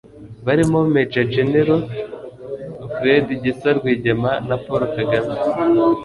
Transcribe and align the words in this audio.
barimo 0.45 0.79
Maj. 0.93 1.13
Gen. 1.31 1.51
Fred 2.97 3.27
Gisa 3.43 3.69
Rwigema 3.77 4.31
na 4.47 4.55
Paul 4.65 4.81
Kagame 4.95 5.35